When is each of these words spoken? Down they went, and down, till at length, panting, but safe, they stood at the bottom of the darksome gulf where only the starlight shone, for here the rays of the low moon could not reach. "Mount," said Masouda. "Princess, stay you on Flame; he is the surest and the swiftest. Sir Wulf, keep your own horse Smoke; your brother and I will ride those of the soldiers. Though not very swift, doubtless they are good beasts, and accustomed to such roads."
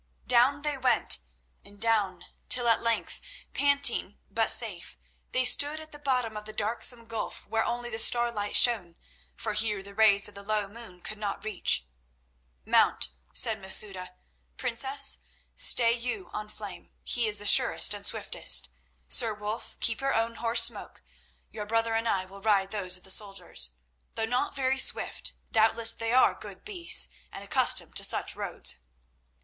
Down 0.25 0.63
they 0.63 0.79
went, 0.79 1.19
and 1.63 1.79
down, 1.79 2.25
till 2.49 2.67
at 2.67 2.81
length, 2.81 3.21
panting, 3.53 4.17
but 4.31 4.49
safe, 4.49 4.97
they 5.31 5.45
stood 5.45 5.79
at 5.79 5.91
the 5.91 5.99
bottom 5.99 6.35
of 6.35 6.45
the 6.45 6.53
darksome 6.53 7.05
gulf 7.05 7.45
where 7.45 7.63
only 7.63 7.91
the 7.91 7.99
starlight 7.99 8.55
shone, 8.55 8.95
for 9.35 9.53
here 9.53 9.83
the 9.83 9.93
rays 9.93 10.27
of 10.27 10.33
the 10.33 10.41
low 10.41 10.67
moon 10.67 11.01
could 11.01 11.19
not 11.19 11.43
reach. 11.45 11.85
"Mount," 12.65 13.09
said 13.31 13.61
Masouda. 13.61 14.15
"Princess, 14.57 15.19
stay 15.53 15.93
you 15.93 16.31
on 16.33 16.47
Flame; 16.49 16.89
he 17.03 17.27
is 17.27 17.37
the 17.37 17.45
surest 17.45 17.93
and 17.93 18.03
the 18.03 18.09
swiftest. 18.09 18.69
Sir 19.07 19.35
Wulf, 19.35 19.77
keep 19.81 20.01
your 20.01 20.15
own 20.15 20.33
horse 20.37 20.63
Smoke; 20.63 20.99
your 21.51 21.67
brother 21.67 21.93
and 21.93 22.09
I 22.09 22.25
will 22.25 22.41
ride 22.41 22.71
those 22.71 22.97
of 22.97 23.03
the 23.03 23.11
soldiers. 23.11 23.73
Though 24.15 24.25
not 24.25 24.55
very 24.55 24.79
swift, 24.79 25.35
doubtless 25.51 25.93
they 25.93 26.11
are 26.11 26.33
good 26.33 26.65
beasts, 26.65 27.07
and 27.31 27.43
accustomed 27.43 27.95
to 27.97 28.03
such 28.03 28.35
roads." 28.35 28.77